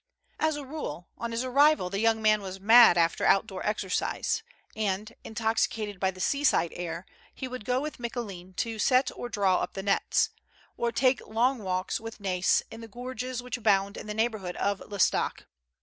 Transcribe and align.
As 0.39 0.55
a 0.55 0.65
rule, 0.65 1.09
on 1.19 1.31
his 1.31 1.43
arrival 1.43 1.91
the 1.91 1.99
young 1.99 2.23
man 2.23 2.41
was 2.41 2.59
mad 2.59 2.97
after 2.97 3.23
outdoor 3.23 3.63
exercise, 3.63 4.41
and, 4.75 5.13
intoxicated 5.23 5.99
by 5.99 6.09
the 6.09 6.19
seaside 6.19 6.73
air, 6.75 7.05
he 7.35 7.47
would 7.47 7.65
go 7.65 7.79
with 7.79 7.99
Micoulin 7.99 8.55
to 8.55 8.79
set 8.79 9.11
or 9.15 9.29
draw 9.29 9.57
up 9.57 9.73
the 9.73 9.83
nets; 9.83 10.31
or 10.75 10.91
take 10.91 11.21
long 11.27 11.59
walks 11.59 11.99
with 11.99 12.17
hTai's 12.17 12.63
in 12.71 12.81
the 12.81 12.87
gorges 12.87 13.43
which 13.43 13.57
abound 13.57 13.95
in 13.95 14.07
the 14.07 14.15
neighborhood 14.15 14.55
of 14.55 14.79
L'Estaque. 14.91 15.45